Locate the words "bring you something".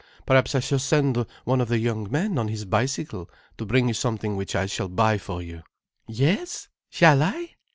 3.67-4.35